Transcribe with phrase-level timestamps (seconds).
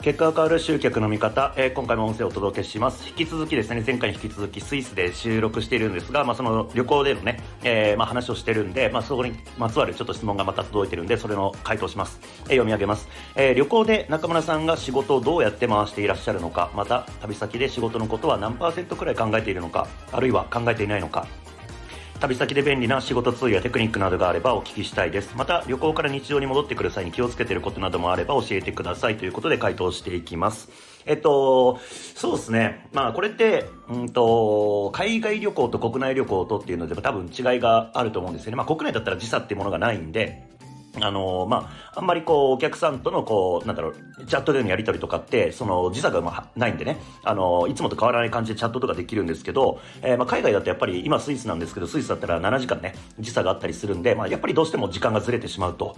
[0.00, 3.08] 結果が変わる集客の見方、えー、今回も音声をお届けします。
[3.08, 12.20] 引き続きですね、前回に引き続きスイスで収録しているんですが、まあ、その旅行でのね、えー、まあ、話をしてるんで、まあ、そこにまつわるちょっと質問がまた届いてるんで、それの回答します。
[12.22, 13.08] えー、読み上げます。
[13.34, 21.26] え旅行で中村さんが仕事をどうやって回していらっしゃるのか、また旅先で仕事のことは何パーセントくらい考えているのか、あるいは考えていないのか、
[22.20, 25.36] 旅先で便利な仕事ツールやテクニックなどがあればお聞きしたいです。
[25.36, 30.68] また、旅行から日常に戻ってくる際に気をつけてることなどもあれば教えてくださいということで回答していきます。
[31.06, 31.78] えっと、
[32.16, 32.88] そうですね。
[32.92, 38.56] まあ、これって、うんと、海外旅行と国内旅行とっていうので多分違いがあると思うんですよね。
[38.56, 40.42] まあ、国内だったら時差っていうものがないんで、
[41.02, 55.96] あのまあ、あんまりこう、お客さんとのこう、なんだろう、チャットでのやり取りとかって、その、時差がまあないんでね、あのいつもと変わらない感じでチャットとかできるんですけど、えー、まあ、海外だとやっぱり、今スイスなんですけど、スイスだったら7時間ね、時差があったりするんで、まあ、やっぱりどうしても時間がずれてしまうと。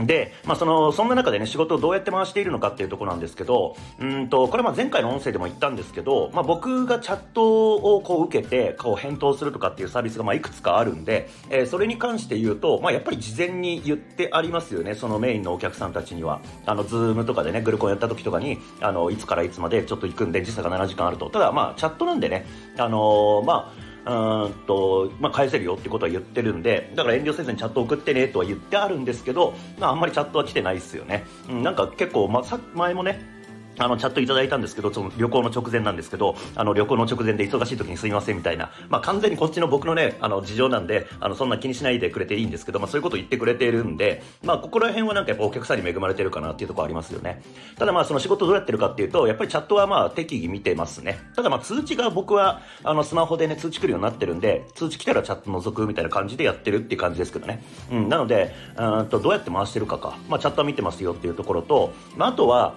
[0.00, 16.40] で、まあ、その、そんな中でね、仕事をどうやって回しているのかっていうところなんですけど、うんと、これはま前回の音声でも言ったんですけど、まあ、僕がチャットをこう受けて、こう返答するとかっていうサービスがまいくつかあるんで、えー、それに関して言うと、まあ、やっぱり事前に言ってありますよね、そのメインのお客さんたちには。
[16.64, 21.28] あの、 Zoom とかでね、グルコンやった時とかに、あの、いつからいつまでちょっと行くんで、時差が7時間あると。
[21.30, 22.46] ただ、まあ、チャットなんでね、
[22.78, 31.26] あのー、まあ、うんと、まあ、返せるよってことは言ってるんで、だから遠慮せずにチャット送ってねとは言ってあるんですけど、まあ、あんまりチャットは来てないですよね。
[31.48, 33.37] うん、なんか結構、まあ、さ前もね、
[33.78, 47.42] あの、チャットいただいたんですけど、その旅行の直前なんですけど、あの、旅行の直前で忙しい時にすいませんみたいな、まあ、完全にこっちの僕のね、あの、事情なんで、あの、そんな気にしないでくれていいんですけど、まあ、そういうこと言ってくれているんで、まあ、ここら辺はなんかやっぱお客さんに恵まれてるかなっていうところありますよね。
[47.76, 51.18] ただまあ、その仕事どうやってるかっていうと、やっぱりチャットはまあ、適宜見てますね。
[51.36, 57.62] ただまあ、通知が僕は、あの、スマホでね、通知来るようになってるんで、通知来たらチャット覗くみたいな感じでやってるっていう感じですけどね。
[57.90, 60.18] うん、なので、うんと、どうやって回してるかか。
[60.28, 62.74] まあ、チャットは見てますよっていうところと、まあ、あとは、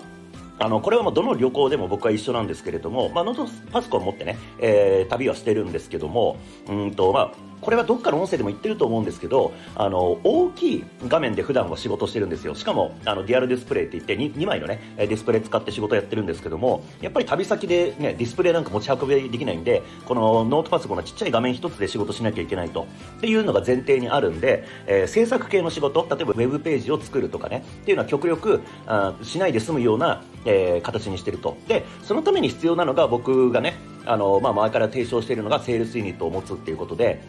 [0.62, 6.38] あの、これはもうどの旅行でも僕は一緒なんですけれども、まあ、ノートパソコンを持ってね、えー、旅はしてるんですけども、
[6.70, 12.56] うんと、まあ、これはどっかの音声でも言ってると思うんですけど、あの、大きい画面で普段は仕事してるんですよ。
[12.56, 22.88] しかも、あの、デュアルディスプレイって言って2、2枚のね、ディスプレイ使って仕事やってるんですけども、やっぱり旅先でね、ディスプレイなんか持ち運びできないんで、このノートパソコンのちっちゃい画面一つで仕事しなきゃいけないと。
[23.18, 31.58] っていうのが前提にあるんで、えー、制作系の仕事、例えばウェブページを作るとかね、っていうのは極力、あしないで済むような、えー、形にしてると。
[31.68, 37.22] で、そのために必要なのが僕がね、あの、まあ、前から提唱しているのがセールスユニットを持つっていうことで、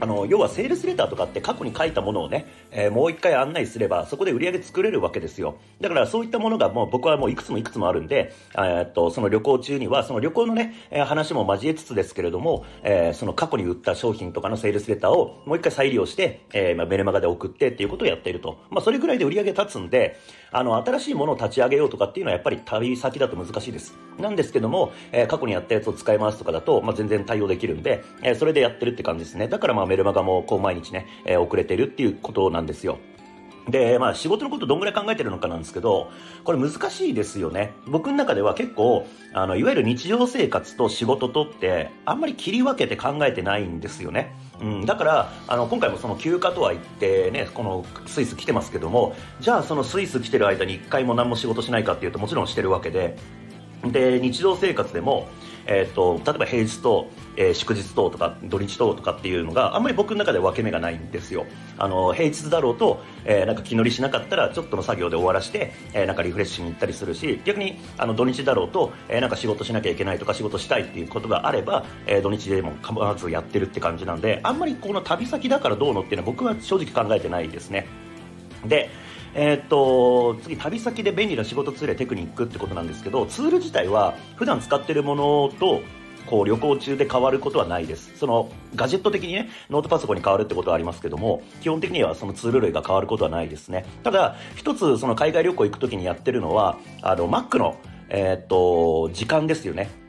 [0.00, 5.56] あの、要はセールスレターとかって過去に書いたものをね、えー、もう一回案内すれば、そこで売り上げ作れるわけですよ。
[5.80, 18.58] だからそういったものがもう僕はもういくつもいくつもあるんで、えっと、その旅行中には、その旅行のね、えー、話も交えつつですけれども、えー、その過去に売った商品とかのセールスレターをもう一回再利用して、えー、まあ、メルマガで送ってっていうことをやっていると。
[18.70, 20.18] まあ、それぐらいで売り上げ立つんで、
[20.50, 23.94] あの、新しいものを立ち上げようとかっていうのはやっぱり旅先だと難しいです。
[24.18, 29.48] なんですけども、えー、過去にやったやつを使い回すとかだと、まあ、全然対応できるんで、えー、それでやってるって感じですね。
[29.48, 32.98] だからまあメルマガもこう毎日ね、えー、遅れてるっていうことなんですよ。
[33.68, 36.10] で、まあ仕事のことどんぐらい考えてるのかなんですけど、
[36.44, 37.74] これ難しいですよね。
[37.86, 44.34] 僕の中では結構、あの、いわゆる日常生活と仕事とって、あんまり切り分けて考えてないんですよね。
[44.60, 53.18] うん、だから、あの、今回もその休暇とは言ってね、このスイス来てますけども、じゃあそのスイス来てる間に一回も何も仕事しないかっていうともちろんしてるわけで、
[53.84, 55.28] で、日常生活でも、
[55.68, 61.44] え、ー、と、例えば平日と、えー、祝日ととか土日ととかっていうのがあんまり僕の中で分け目がないんですよ。
[61.76, 77.86] あの、平日だろうと、えー、なんか気乗りしなかったらちょっとの作業で終わらして、えー、なんかリフレッシュに行ったりするし、逆にあの土日だろうと、え、なんか仕事しなきゃいけないとか仕事したいっていうことがあれば、え、土日でも必ずやってるって感じなんで、あんまりこの旅先だからどうのっていうのは僕は正直考えてないですね。
[78.64, 78.90] で、
[79.34, 85.82] えー、っと、次、旅先で便利な仕事ツールやテクニックってことなんですけど、ツール自体は普段使ってるものと、
[86.28, 88.12] こう旅行中で変わることはないです。
[88.18, 93.86] そのガジェット的にね、ノートパソコンに変わるってことはありますけども、基本的にはそのツール類が変わることはないですね。
[94.02, 97.76] ただ、一つその海外旅行行くときにやってるのは、あの、Mac の、
[98.10, 100.07] えー、っと、時間ですよね。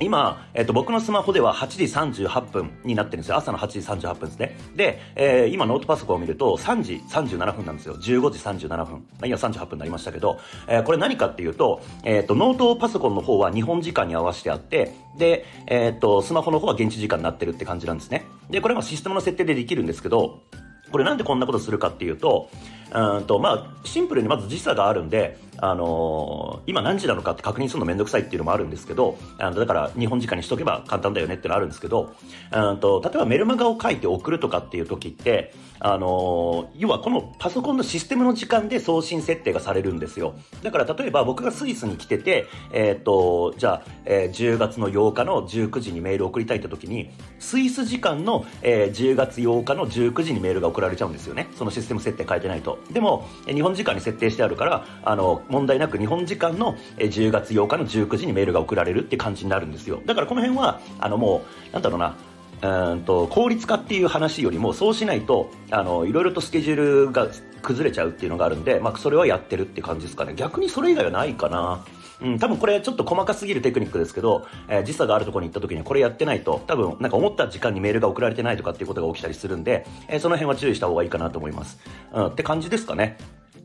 [0.00, 1.66] 今、えっ、と、僕のスマホでは8
[2.12, 3.36] 時38分になってるんですよ。
[3.36, 4.56] 朝の8時38分ですね。
[4.74, 7.96] で、えー、今ノートパソコンを見ると3時37分なんですよ。
[7.96, 9.06] 15時37分。
[9.20, 18.24] あ、今38分になりましたけど、えー、これ何かっていうと、えっ、と、ノートパソコンの方は日本時間に合わせてあって、で、えっ、と、スマホの方は現地時間になってるって感じなんですね。
[18.48, 20.40] で、これはシステムの設定でできるんですけど、
[20.90, 22.50] これなんでこんなことするかっていうと、
[22.92, 32.14] うんと、まあ、シンプルにまず時差があるんで、あのー、今何時なのかって確認するのめんどくさいっていうのもあるんですけど、あのだから日本時間にしとけば簡単だよねってのあるんですけど、
[32.52, 40.34] うんと、例えばメルマガを書いて送るとかっていう時って、あの要はこのパソコンのシステムの時間で送信設定がされるんですよ。
[40.62, 51.48] だから例えば僕がスイスに来てて、えっ、と、じゃあ、えー、10月の8日の19時にメールを送りたいって時に、スイス時間の、えー、10月8日の19時にメールが送られちゃうんですよね。
[51.56, 52.78] そのシステム設定変えてないと。
[52.90, 60.00] でも、日本時間に設定してあるから、あの、問題なく日本時間の10月8日の19時にメールが送られるって感じになるんですよ。
[60.06, 62.16] だからこの辺は、あのもう、なんだろうな、
[62.62, 67.28] うんと効率化っていう話よりもそうしないとあのいろいろとスケジュールが
[67.62, 71.84] 崩れちゃうっていうのがあるんで、まあ、それはやってるって感じですかね逆にそれ以外はないかな
[72.22, 81.78] うん、多分これちょっと細かすぎるテクニックですけど、えー、時差があるところに行った時にこれやってないと、多分なんか思った時間にメールが送られてないとかっていうことが起きたりするんで、えー、その辺は注意した方がいいかなと思います。
[82.12, 83.16] うん、って感じですかね。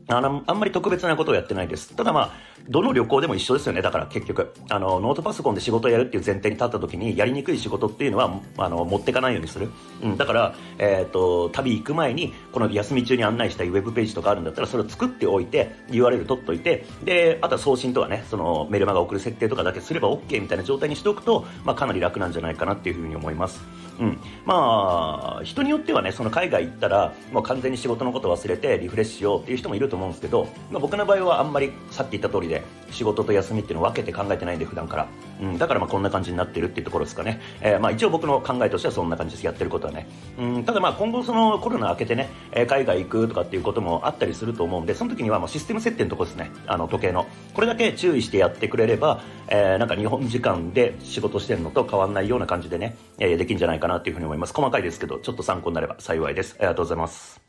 [0.08, 1.94] あの、あんまり特別なことをやってないです。
[1.96, 2.32] ただまあ、
[2.68, 3.82] どの旅行でも一緒ですよね。
[3.82, 9.68] だから結局、あの、ノートパソコンで仕事をやるっていう前提に立った時に、やりにくい仕事っていうのは、あの、持ってかないようにする。
[10.02, 23.60] うん、だから、えっ、ー、と、旅行く前に、この休み中に案内したいウェブページとかあるんだったら、それを作っておいて、URL 取っといて、で、あとは送信とかね、その、メルマガ送る設定とかだけすれば OK みたいな状態にしておくと、まあ、かなり楽なんじゃないかなっていうふうに思います。
[23.98, 24.18] うん。
[24.44, 35.08] まあ、人によってはね、その海外行ったら、もう完全に仕事のこと忘れてリフレッシュしようっていう人もいるとと思うんですけど、まあ、僕の場合はあんまりさっき言った通りで仕事と休みっていうのを分けて考えてないんで普段から、
[35.40, 39.46] うん、だからまあこんな感じになってるっていうところですかね、えー、まあ一応僕の考えとしてはそんな感じです。
[39.46, 40.08] やってることはね、
[40.38, 46.50] うん、ただまあ今後そのコロナ明けてね、え、海外行くとかっていうこともあったりすると思うんでその時にはもうシステム設定のとこですね。
[46.66, 47.26] あの時計の。
[47.54, 54.54] これだけ注意してやってくれれば、えー、なんか日本時間で仕事してるのと変わらないような感じでね、え、できるんじゃないかなっていうふうに思います。
[54.54, 56.56] 細かいですけどちょっと参考になれば幸いです。
[56.58, 57.45] ありがとうございます。